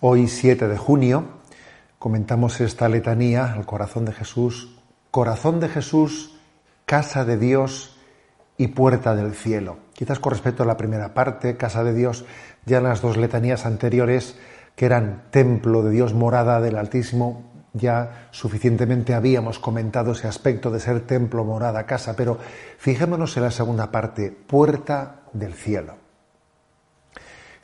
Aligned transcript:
Hoy 0.00 0.28
7 0.28 0.68
de 0.68 0.76
junio 0.76 1.24
comentamos 1.98 2.60
esta 2.60 2.86
letanía 2.86 3.50
al 3.50 3.64
corazón 3.64 4.04
de 4.04 4.12
Jesús, 4.12 4.76
corazón 5.10 5.58
de 5.58 5.70
Jesús, 5.70 6.38
casa 6.84 7.24
de 7.24 7.38
Dios 7.38 7.96
y 8.58 8.68
puerta 8.68 9.14
del 9.14 9.32
cielo. 9.32 9.78
Quizás 9.94 10.18
con 10.18 10.32
respecto 10.32 10.62
a 10.62 10.66
la 10.66 10.76
primera 10.76 11.14
parte, 11.14 11.56
casa 11.56 11.82
de 11.82 11.94
Dios, 11.94 12.26
ya 12.66 12.76
en 12.76 12.84
las 12.84 13.00
dos 13.00 13.16
letanías 13.16 13.64
anteriores, 13.64 14.36
que 14.74 14.84
eran 14.84 15.22
templo 15.30 15.82
de 15.82 15.92
Dios, 15.92 16.12
morada 16.12 16.60
del 16.60 16.76
Altísimo, 16.76 17.44
ya 17.72 18.28
suficientemente 18.32 19.14
habíamos 19.14 19.58
comentado 19.58 20.12
ese 20.12 20.28
aspecto 20.28 20.70
de 20.70 20.80
ser 20.80 21.06
templo, 21.06 21.42
morada, 21.42 21.86
casa, 21.86 22.14
pero 22.14 22.36
fijémonos 22.76 23.34
en 23.38 23.44
la 23.44 23.50
segunda 23.50 23.90
parte, 23.90 24.30
puerta 24.30 25.22
del 25.32 25.54
cielo. 25.54 26.05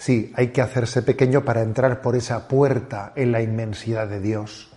Sí, 0.02 0.33
hay 0.34 0.48
que 0.48 0.61
hacerse 0.61 1.02
pequeño 1.02 1.45
para 1.45 1.62
entrar 1.62 2.02
por 2.02 2.16
esa 2.16 2.48
puerta 2.48 3.12
en 3.15 3.30
la 3.30 3.41
inmensidad 3.41 4.09
de 4.09 4.19
Dios, 4.19 4.73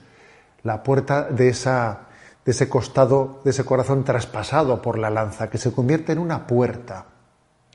la 0.62 0.84
puerta 0.84 1.24
de, 1.24 1.50
esa, 1.50 2.02
de 2.46 2.52
ese 2.52 2.70
costado, 2.70 3.42
de 3.44 3.50
ese 3.50 3.66
corazón 3.66 4.04
traspasado 4.04 4.84
por 4.84 5.00
la 5.00 5.10
lanza, 5.10 5.50
que 5.50 5.58
se 5.58 5.72
convierte 5.72 6.12
en 6.12 6.20
una 6.20 6.46
puerta, 6.46 7.06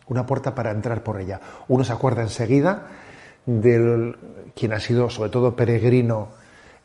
una 0.07 0.27
puerta 0.27 0.55
para 0.55 0.71
entrar 0.71 1.03
por 1.03 1.21
ella. 1.21 1.41
Uno 1.67 1.83
se 1.83 1.93
acuerda 1.93 2.23
enseguida 2.23 2.87
de 3.47 4.15
quien 4.55 4.73
ha 4.73 4.79
sido 4.79 5.11
sobre 5.11 5.31
todo 5.31 5.57
peregrino 5.57 6.29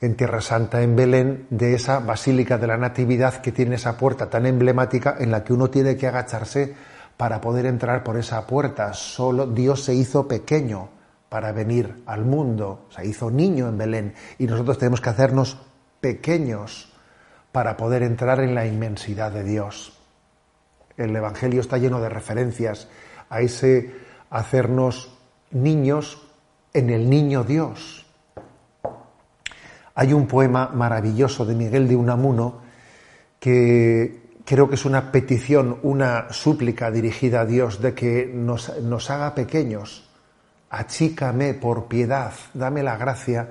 en 0.01 0.15
Tierra 0.15 0.41
Santa, 0.41 0.81
en 0.81 0.95
Belén, 0.95 1.45
de 1.51 1.75
esa 1.75 1.99
Basílica 1.99 2.57
de 2.57 2.65
la 2.65 2.77
Natividad 2.77 3.35
que 3.35 3.51
tiene 3.51 3.75
esa 3.75 3.97
puerta 3.97 4.31
tan 4.31 4.47
emblemática 4.47 5.15
en 5.19 5.29
la 5.29 5.43
que 5.43 5.53
uno 5.53 5.69
tiene 5.69 5.95
que 5.95 6.07
agacharse 6.07 6.73
para 7.17 7.41
poder 7.41 7.65
entrar 7.65 8.03
por 8.03 8.17
esa 8.17 8.45
puerta. 8.45 8.93
Solo 8.93 9.47
Dios 9.47 9.83
se 9.83 9.93
hizo 9.93 10.27
pequeño 10.27 10.89
para 11.29 11.51
venir 11.51 12.03
al 12.05 12.25
mundo, 12.25 12.87
se 12.89 13.05
hizo 13.05 13.29
niño 13.31 13.67
en 13.67 13.77
Belén 13.77 14.13
y 14.37 14.47
nosotros 14.47 14.77
tenemos 14.77 15.01
que 15.01 15.09
hacernos 15.09 15.57
pequeños 15.99 16.93
para 17.51 17.77
poder 17.77 18.03
entrar 18.03 18.39
en 18.41 18.53
la 18.53 18.65
inmensidad 18.65 19.31
de 19.31 19.43
Dios. 19.43 19.97
El 20.97 21.15
Evangelio 21.15 21.61
está 21.61 21.77
lleno 21.77 21.99
de 21.99 22.09
referencias 22.09 22.87
a 23.29 23.41
ese 23.41 23.93
hacernos 24.29 25.17
niños 25.51 26.21
en 26.73 26.89
el 26.89 27.09
niño 27.09 27.43
Dios. 27.43 28.05
Hay 29.93 30.13
un 30.13 30.27
poema 30.27 30.67
maravilloso 30.67 31.45
de 31.45 31.55
Miguel 31.55 31.87
de 31.87 31.95
Unamuno 31.95 32.59
que 33.39 34.24
creo 34.45 34.69
que 34.69 34.75
es 34.75 34.85
una 34.85 35.11
petición, 35.11 35.79
una 35.83 36.31
súplica 36.31 36.91
dirigida 36.91 37.41
a 37.41 37.45
Dios 37.45 37.81
de 37.81 37.93
que 37.93 38.31
nos, 38.31 38.79
nos 38.79 39.09
haga 39.09 39.35
pequeños. 39.35 40.07
Achícame 40.69 41.53
por 41.53 41.87
piedad, 41.87 42.33
dame 42.53 42.83
la 42.83 42.97
gracia 42.97 43.49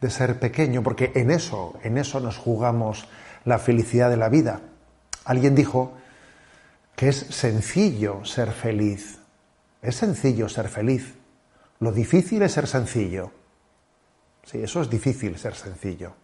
de 0.00 0.10
ser 0.10 0.38
pequeño, 0.38 0.82
porque 0.82 1.12
en 1.14 1.30
eso, 1.30 1.74
en 1.82 1.98
eso 1.98 2.20
nos 2.20 2.36
jugamos 2.36 3.08
la 3.44 3.58
felicidad 3.58 4.10
de 4.10 4.16
la 4.16 4.28
vida. 4.28 4.60
Alguien 5.24 5.54
dijo 5.54 5.94
que 6.94 7.08
es 7.08 7.16
sencillo 7.16 8.24
ser 8.24 8.52
feliz. 8.52 9.18
Es 9.82 9.96
sencillo 9.96 10.48
ser 10.48 10.68
feliz. 10.68 11.14
Lo 11.80 11.92
difícil 11.92 12.42
es 12.42 12.52
ser 12.52 12.66
sencillo. 12.66 13.30
Sí, 14.44 14.62
eso 14.62 14.82
es 14.82 14.90
difícil 14.90 15.38
ser 15.38 15.54
sencillo. 15.54 16.14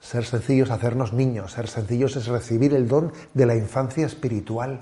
Ser 0.00 0.24
sencillos 0.24 0.68
es 0.68 0.74
hacernos 0.74 1.12
niños, 1.12 1.52
ser 1.52 1.68
sencillos 1.68 2.16
es 2.16 2.26
recibir 2.26 2.74
el 2.74 2.88
don 2.88 3.12
de 3.34 3.46
la 3.46 3.56
infancia 3.56 4.06
espiritual. 4.06 4.80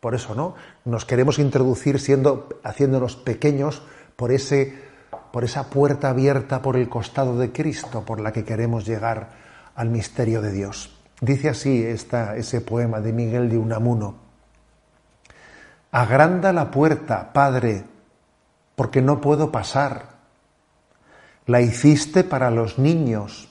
Por 0.00 0.14
eso, 0.14 0.34
¿no? 0.34 0.54
Nos 0.84 1.04
queremos 1.04 1.38
introducir 1.38 2.00
siendo, 2.00 2.48
haciéndonos 2.62 3.16
pequeños 3.16 3.82
por, 4.16 4.32
ese, 4.32 4.78
por 5.32 5.44
esa 5.44 5.70
puerta 5.70 6.10
abierta 6.10 6.62
por 6.62 6.76
el 6.76 6.88
costado 6.88 7.38
de 7.38 7.52
Cristo, 7.52 8.04
por 8.04 8.20
la 8.20 8.32
que 8.32 8.44
queremos 8.44 8.86
llegar 8.86 9.30
al 9.74 9.88
misterio 9.88 10.42
de 10.42 10.52
Dios. 10.52 10.96
Dice 11.20 11.48
así 11.48 11.84
esta, 11.84 12.36
ese 12.36 12.60
poema 12.60 13.00
de 13.00 13.12
Miguel 13.12 13.48
de 13.48 13.58
Unamuno. 13.58 14.16
Agranda 15.90 16.52
la 16.52 16.70
puerta, 16.70 17.32
Padre, 17.32 17.84
porque 18.76 19.02
no 19.02 19.20
puedo 19.20 19.50
pasar 19.50 20.17
la 21.48 21.62
hiciste 21.62 22.24
para 22.24 22.50
los 22.50 22.78
niños. 22.78 23.48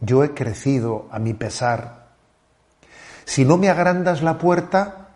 Yo 0.00 0.24
he 0.24 0.32
crecido 0.32 1.06
a 1.12 1.18
mi 1.18 1.34
pesar. 1.34 2.06
Si 3.26 3.44
no 3.44 3.58
me 3.58 3.68
agrandas 3.68 4.22
la 4.22 4.38
puerta, 4.38 5.08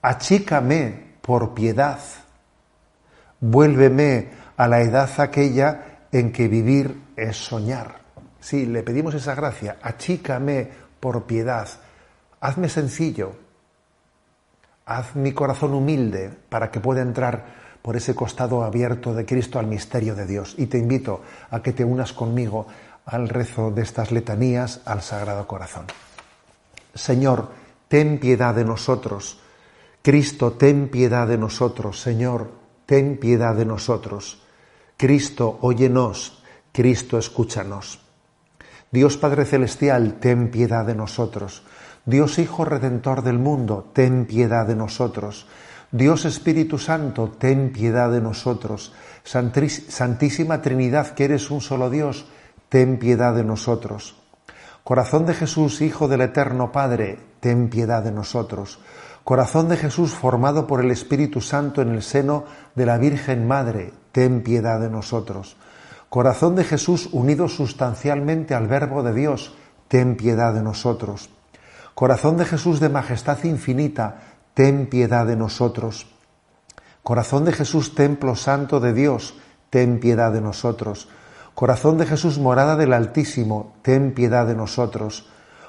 achícame 0.00 1.16
por 1.20 1.52
piedad. 1.52 2.00
Vuélveme 3.40 4.30
a 4.56 4.66
la 4.66 4.80
edad 4.80 5.10
aquella 5.18 5.98
en 6.10 6.32
que 6.32 6.48
vivir 6.48 7.12
es 7.14 7.36
soñar. 7.36 8.00
Sí, 8.40 8.64
le 8.64 8.82
pedimos 8.82 9.14
esa 9.14 9.34
gracia. 9.34 9.76
Achícame 9.82 10.70
por 10.98 11.24
piedad. 11.24 11.68
Hazme 12.40 12.70
sencillo. 12.70 13.36
Haz 14.86 15.14
mi 15.14 15.32
corazón 15.32 15.74
humilde 15.74 16.30
para 16.48 16.70
que 16.70 16.80
pueda 16.80 17.02
entrar 17.02 17.63
por 17.84 17.96
ese 17.96 18.14
costado 18.14 18.64
abierto 18.64 19.12
de 19.12 19.26
Cristo 19.26 19.58
al 19.58 19.66
misterio 19.66 20.14
de 20.14 20.24
Dios. 20.24 20.54
Y 20.56 20.68
te 20.68 20.78
invito 20.78 21.20
a 21.50 21.60
que 21.60 21.74
te 21.74 21.84
unas 21.84 22.14
conmigo 22.14 22.66
al 23.04 23.28
rezo 23.28 23.70
de 23.70 23.82
estas 23.82 24.10
letanías 24.10 24.80
al 24.86 25.02
Sagrado 25.02 25.46
Corazón. 25.46 25.84
Señor, 26.94 27.50
ten 27.86 28.18
piedad 28.18 28.54
de 28.54 28.64
nosotros. 28.64 29.38
Cristo, 30.00 30.52
ten 30.52 30.88
piedad 30.88 31.28
de 31.28 31.36
nosotros. 31.36 32.00
Señor, 32.00 32.52
ten 32.86 33.18
piedad 33.18 33.54
de 33.54 33.66
nosotros. 33.66 34.40
Cristo, 34.96 35.58
óyenos. 35.60 36.42
Cristo, 36.72 37.18
escúchanos. 37.18 38.00
Dios 38.90 39.18
Padre 39.18 39.44
Celestial, 39.44 40.14
ten 40.20 40.50
piedad 40.50 40.86
de 40.86 40.94
nosotros. 40.94 41.64
Dios 42.06 42.38
Hijo 42.38 42.64
Redentor 42.64 43.22
del 43.22 43.38
mundo, 43.38 43.90
ten 43.92 44.24
piedad 44.24 44.66
de 44.66 44.74
nosotros. 44.74 45.46
Dios 45.94 46.24
Espíritu 46.24 46.76
Santo, 46.76 47.30
ten 47.38 47.70
piedad 47.70 48.10
de 48.10 48.20
nosotros. 48.20 48.92
Santísima 49.22 50.60
Trinidad, 50.60 51.14
que 51.14 51.22
eres 51.22 51.52
un 51.52 51.60
solo 51.60 51.88
Dios, 51.88 52.26
ten 52.68 52.98
piedad 52.98 53.32
de 53.32 53.44
nosotros. 53.44 54.16
Corazón 54.82 55.24
de 55.24 55.34
Jesús, 55.34 55.80
Hijo 55.82 56.08
del 56.08 56.22
Eterno 56.22 56.72
Padre, 56.72 57.20
ten 57.38 57.70
piedad 57.70 58.02
de 58.02 58.10
nosotros. 58.10 58.80
Corazón 59.22 59.68
de 59.68 59.76
Jesús 59.76 60.10
formado 60.10 60.66
por 60.66 60.80
el 60.80 60.90
Espíritu 60.90 61.40
Santo 61.40 61.80
en 61.80 61.90
el 61.90 62.02
seno 62.02 62.44
de 62.74 62.86
la 62.86 62.98
Virgen 62.98 63.46
Madre, 63.46 63.92
ten 64.10 64.42
piedad 64.42 64.80
de 64.80 64.90
nosotros. 64.90 65.56
Corazón 66.08 66.56
de 66.56 66.64
Jesús 66.64 67.08
unido 67.12 67.46
sustancialmente 67.46 68.56
al 68.56 68.66
Verbo 68.66 69.04
de 69.04 69.14
Dios, 69.14 69.54
ten 69.86 70.16
piedad 70.16 70.54
de 70.54 70.62
nosotros. 70.64 71.30
Corazón 71.94 72.36
de 72.36 72.44
Jesús 72.44 72.80
de 72.80 72.88
majestad 72.88 73.44
infinita, 73.44 74.33
ten 74.54 74.86
piedad 74.88 75.26
de 75.26 75.36
nosotros. 75.36 76.06
Corazón 77.02 77.44
de 77.44 77.52
Jesús, 77.52 77.94
templo 77.94 78.34
santo 78.36 78.80
de 78.80 78.94
Dios, 78.94 79.34
ten 79.68 80.00
piedad 80.00 80.32
de 80.32 80.40
nosotros. 80.40 81.08
Corazón 81.54 81.98
de 81.98 82.06
Jesús, 82.06 82.38
morada 82.38 82.76
del 82.76 82.92
Altísimo, 82.92 83.74
ten 83.82 84.14
piedad 84.14 84.46
de 84.46 84.54
nosotros. 84.54 85.28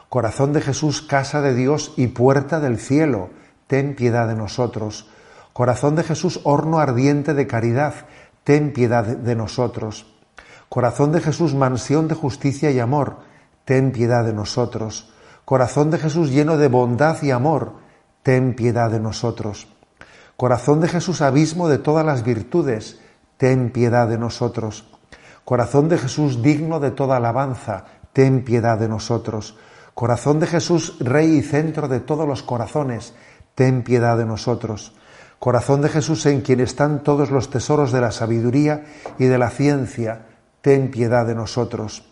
Corazón 0.10 0.54
de 0.54 0.62
Jesús, 0.62 1.02
casa 1.02 1.42
de 1.42 1.54
Dios 1.54 1.94
y 1.98 2.08
puerta 2.08 2.60
del 2.60 2.80
cielo, 2.80 3.32
ten 3.68 3.96
piedad 3.96 4.28
de 4.28 4.36
nosotros. 4.36 5.10
Corazón 5.52 5.96
de 5.96 6.04
Jesús, 6.04 6.40
horno 6.44 6.80
ardiente 6.80 7.34
de 7.34 7.48
caridad, 7.48 7.94
ten 8.44 8.72
piedad 8.72 9.04
de 9.04 9.36
nosotros. 9.36 10.06
Corazón 10.70 11.12
de 11.12 11.22
Jesús, 11.22 11.54
mansión 11.54 12.08
de 12.08 12.16
justicia 12.16 12.72
y 12.72 12.80
amor, 12.80 13.18
ten 13.66 13.92
piedad 13.92 14.24
de 14.24 14.34
nosotros. 14.34 15.12
Corazón 15.44 15.92
de 15.92 15.98
Jesús 15.98 16.32
lleno 16.32 16.58
de 16.58 16.68
bondad 16.68 17.22
y 17.24 17.32
amor, 17.32 17.85
ten 18.26 18.56
piedad 18.56 18.90
de 18.90 19.00
nosotros. 19.00 19.68
Corazón 20.36 20.82
de 20.82 20.88
Jesús, 20.88 21.22
abismo 21.22 21.70
de 21.70 21.78
todas 21.78 22.04
las 22.04 22.24
virtudes, 22.24 23.00
ten 23.38 23.70
piedad 23.70 24.08
de 24.08 24.18
nosotros. 24.18 24.90
Corazón 25.44 25.90
de 25.90 26.00
Jesús, 26.00 26.42
digno 26.42 26.80
de 26.80 26.90
toda 26.90 27.18
alabanza, 27.18 27.86
ten 28.14 28.44
piedad 28.44 28.80
de 28.80 28.90
nosotros. 28.90 29.56
Corazón 29.94 30.40
de 30.40 30.48
Jesús, 30.48 30.98
Rey 31.02 31.36
y 31.36 31.42
centro 31.44 31.88
de 31.88 32.00
todos 32.00 32.28
los 32.28 32.42
corazones, 32.42 33.14
ten 33.54 33.84
piedad 33.84 34.18
de 34.18 34.26
nosotros. 34.26 34.96
Corazón 35.38 35.82
de 35.82 35.90
Jesús, 35.90 36.26
en 36.26 36.42
quien 36.42 36.62
están 36.62 37.04
todos 37.04 37.30
los 37.30 37.52
tesoros 37.52 37.92
de 37.92 38.02
la 38.02 38.12
sabiduría 38.12 38.86
y 39.20 39.26
de 39.26 39.38
la 39.38 39.52
ciencia, 39.52 40.26
ten 40.62 40.90
piedad 40.90 41.28
de 41.28 41.36
nosotros. 41.36 42.10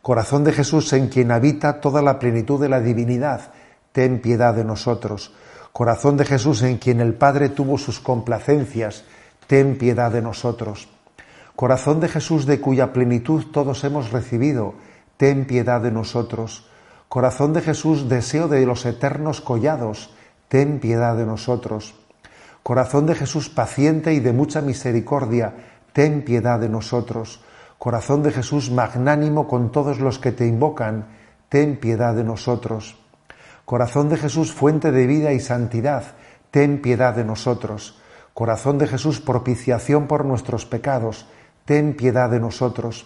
Corazón 0.00 0.44
de 0.44 0.52
Jesús, 0.52 0.92
en 0.92 1.08
quien 1.08 1.32
habita 1.32 1.80
toda 1.80 2.02
la 2.02 2.20
plenitud 2.20 2.60
de 2.60 2.68
la 2.68 2.78
divinidad, 2.78 3.50
ten 3.92 4.20
piedad 4.20 4.54
de 4.54 4.64
nosotros. 4.64 5.32
Corazón 5.72 6.16
de 6.16 6.24
Jesús 6.24 6.62
en 6.62 6.78
quien 6.78 7.00
el 7.00 7.14
Padre 7.14 7.48
tuvo 7.48 7.78
sus 7.78 8.00
complacencias, 8.00 9.04
ten 9.46 9.78
piedad 9.78 10.10
de 10.10 10.22
nosotros. 10.22 10.88
Corazón 11.54 12.00
de 12.00 12.08
Jesús 12.08 12.46
de 12.46 12.60
cuya 12.60 12.92
plenitud 12.92 13.46
todos 13.52 13.82
hemos 13.84 14.12
recibido, 14.12 14.74
ten 15.16 15.46
piedad 15.46 15.80
de 15.80 15.90
nosotros. 15.90 16.68
Corazón 17.08 17.52
de 17.52 17.62
Jesús, 17.62 18.08
deseo 18.08 18.48
de 18.48 18.64
los 18.66 18.86
eternos 18.86 19.40
collados, 19.40 20.10
ten 20.48 20.78
piedad 20.78 21.16
de 21.16 21.26
nosotros. 21.26 21.94
Corazón 22.62 23.06
de 23.06 23.14
Jesús 23.14 23.48
paciente 23.48 24.12
y 24.12 24.20
de 24.20 24.32
mucha 24.32 24.60
misericordia, 24.60 25.54
ten 25.92 26.22
piedad 26.22 26.60
de 26.60 26.68
nosotros. 26.68 27.40
Corazón 27.78 28.22
de 28.22 28.32
Jesús 28.32 28.70
magnánimo 28.70 29.48
con 29.48 29.72
todos 29.72 30.00
los 30.00 30.18
que 30.18 30.32
te 30.32 30.46
invocan, 30.46 31.06
ten 31.48 31.78
piedad 31.78 32.14
de 32.14 32.24
nosotros. 32.24 32.98
Corazón 33.68 34.08
de 34.08 34.16
Jesús 34.16 34.50
fuente 34.54 34.92
de 34.92 35.06
vida 35.06 35.34
y 35.34 35.40
santidad, 35.40 36.14
ten 36.50 36.80
piedad 36.80 37.14
de 37.14 37.22
nosotros. 37.22 38.00
Corazón 38.32 38.78
de 38.78 38.86
Jesús 38.86 39.20
propiciación 39.20 40.06
por 40.06 40.24
nuestros 40.24 40.64
pecados, 40.64 41.26
ten 41.66 41.94
piedad 41.94 42.30
de 42.30 42.40
nosotros. 42.40 43.04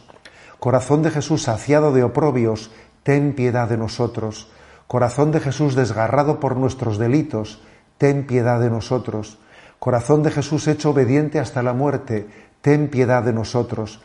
Corazón 0.60 1.02
de 1.02 1.10
Jesús 1.10 1.42
saciado 1.42 1.92
de 1.92 2.04
oprobios, 2.04 2.70
ten 3.02 3.34
piedad 3.34 3.68
de 3.68 3.76
nosotros. 3.76 4.52
Corazón 4.86 5.32
de 5.32 5.40
Jesús 5.40 5.74
desgarrado 5.74 6.38
por 6.38 6.56
nuestros 6.56 6.96
delitos, 6.96 7.60
ten 7.98 8.24
piedad 8.24 8.60
de 8.60 8.70
nosotros. 8.70 9.38
Corazón 9.80 10.22
de 10.22 10.30
Jesús 10.30 10.68
hecho 10.68 10.90
obediente 10.90 11.40
hasta 11.40 11.64
la 11.64 11.72
muerte, 11.72 12.28
ten 12.60 12.88
piedad 12.88 13.24
de 13.24 13.32
nosotros. 13.32 14.00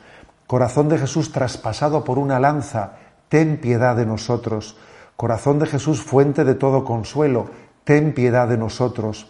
Corazón 0.48 0.90
de 0.90 0.98
Jesús 0.98 1.32
traspasado 1.32 2.04
por 2.04 2.18
una 2.18 2.40
lanza, 2.40 2.94
ten 3.30 3.62
piedad 3.62 3.96
de 3.96 4.08
nosotros. 4.08 4.76
Corazón 5.18 5.58
de 5.58 5.66
Jesús 5.66 6.04
fuente 6.04 6.46
de 6.46 6.54
todo 6.54 6.86
consuelo, 6.86 7.50
ten 7.84 8.14
piedad 8.14 8.48
de 8.48 8.58
nosotros. 8.58 9.28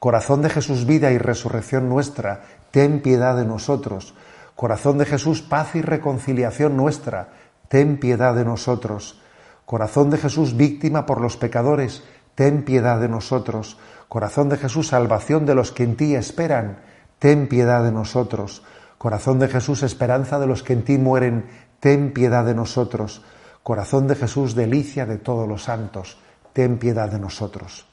Corazón 0.00 0.42
de 0.42 0.50
Jesús 0.50 0.84
vida 0.84 1.12
y 1.12 1.18
resurrección 1.18 1.88
nuestra, 1.88 2.42
ten 2.72 3.00
piedad 3.00 3.36
de 3.36 3.44
nosotros. 3.44 4.14
Corazón 4.56 4.98
de 4.98 5.06
Jesús 5.06 5.42
paz 5.42 5.76
y 5.76 5.82
reconciliación 5.82 6.76
nuestra, 6.76 7.28
ten 7.68 8.00
piedad 8.00 8.34
de 8.34 8.44
nosotros. 8.44 9.20
Corazón 9.64 10.10
de 10.10 10.18
Jesús 10.18 10.56
víctima 10.56 11.06
por 11.06 11.20
los 11.20 11.36
pecadores, 11.36 12.02
ten 12.34 12.64
piedad 12.64 13.00
de 13.00 13.08
nosotros. 13.08 13.78
Corazón 14.08 14.48
de 14.48 14.56
Jesús 14.56 14.88
salvación 14.88 15.46
de 15.46 15.54
los 15.54 15.70
que 15.70 15.84
en 15.84 15.96
ti 15.96 16.16
esperan, 16.16 16.80
ten 17.20 17.46
piedad 17.46 17.84
de 17.84 17.92
nosotros. 17.92 18.64
Corazón 18.98 19.38
de 19.38 19.46
Jesús 19.46 19.84
esperanza 19.84 20.40
de 20.40 20.48
los 20.48 20.64
que 20.64 20.72
en 20.72 20.82
ti 20.82 20.98
mueren, 20.98 21.46
ten 21.78 22.12
piedad 22.12 22.44
de 22.44 22.56
nosotros. 22.56 23.22
Corazón 23.70 24.08
de 24.08 24.16
Jesús 24.16 24.56
delicia 24.56 25.06
de 25.06 25.18
todos 25.18 25.46
los 25.46 25.62
santos, 25.62 26.18
ten 26.52 26.76
piedad 26.76 27.08
de 27.08 27.20
nosotros. 27.20 27.86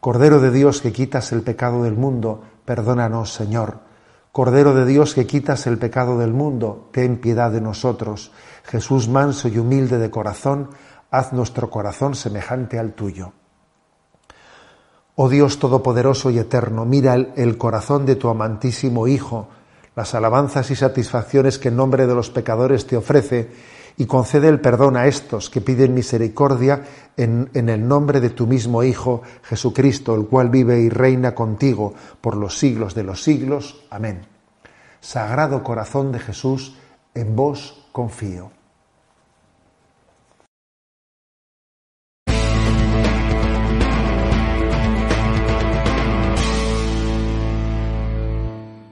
Cordero 0.00 0.40
de 0.40 0.50
Dios 0.50 0.80
que 0.80 0.90
quitas 0.90 1.30
el 1.30 1.42
pecado 1.42 1.84
del 1.84 1.94
mundo, 1.94 2.42
perdónanos, 2.64 3.32
Señor. 3.32 3.78
Cordero 4.32 4.74
de 4.74 4.84
Dios 4.86 5.14
que 5.14 5.28
quitas 5.28 5.68
el 5.68 5.78
pecado 5.78 6.18
del 6.18 6.32
mundo, 6.32 6.88
ten 6.90 7.20
piedad 7.20 7.52
de 7.52 7.60
nosotros. 7.60 8.32
Jesús 8.64 9.08
manso 9.08 9.46
y 9.46 9.58
humilde 9.58 9.98
de 9.98 10.10
corazón, 10.10 10.70
haz 11.12 11.32
nuestro 11.32 11.70
corazón 11.70 12.16
semejante 12.16 12.76
al 12.76 12.94
tuyo. 12.94 13.32
Oh 15.14 15.28
Dios 15.28 15.60
Todopoderoso 15.60 16.30
y 16.30 16.40
Eterno, 16.40 16.84
mira 16.84 17.14
el, 17.14 17.56
corazón 17.58 18.06
de 18.06 18.16
tu 18.16 18.28
amantísimo 18.28 19.06
Hijo, 19.06 19.50
las 19.94 20.16
alabanzas 20.16 20.68
y 20.72 20.74
satisfacciones 20.74 21.60
que 21.60 21.68
en 21.68 21.76
nombre 21.76 22.08
de 22.08 22.14
los 22.16 22.30
pecadores 22.30 22.88
te 22.88 22.96
ofrece, 22.96 23.50
y 24.00 24.06
concede 24.06 24.48
el 24.48 24.62
perdón 24.62 24.96
a 24.96 25.06
estos 25.06 25.50
que 25.50 25.60
piden 25.60 25.92
misericordia 25.92 26.82
en, 27.18 27.50
en, 27.52 27.68
el 27.68 27.86
nombre 27.86 28.18
de 28.18 28.30
tu 28.30 28.46
mismo 28.46 28.82
Hijo 28.82 29.20
Jesucristo, 29.42 30.14
el 30.14 30.24
cual 30.24 30.48
vive 30.48 30.80
y 30.80 30.88
reina 30.88 31.34
contigo 31.34 31.92
por 32.22 32.34
los 32.34 32.58
siglos 32.58 32.94
de 32.94 33.02
los 33.02 33.22
siglos. 33.22 33.84
Amén. 33.90 34.22
Sagrado 35.02 35.62
corazón 35.62 36.12
de 36.12 36.18
Jesús, 36.18 36.78
en 37.12 37.36
vos 37.36 37.88
confío. 37.92 38.59